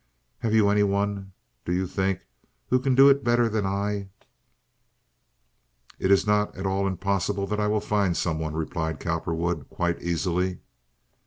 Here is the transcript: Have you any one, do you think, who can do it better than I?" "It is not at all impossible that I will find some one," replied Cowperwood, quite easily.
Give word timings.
Have 0.39 0.55
you 0.55 0.69
any 0.69 0.81
one, 0.81 1.31
do 1.63 1.71
you 1.71 1.85
think, 1.85 2.21
who 2.71 2.79
can 2.79 2.95
do 2.95 3.07
it 3.07 3.23
better 3.23 3.47
than 3.47 3.67
I?" 3.67 4.07
"It 5.99 6.09
is 6.09 6.25
not 6.25 6.57
at 6.57 6.65
all 6.65 6.87
impossible 6.87 7.45
that 7.45 7.59
I 7.59 7.67
will 7.67 7.81
find 7.81 8.17
some 8.17 8.39
one," 8.39 8.55
replied 8.55 8.99
Cowperwood, 8.99 9.69
quite 9.69 10.01
easily. 10.01 10.57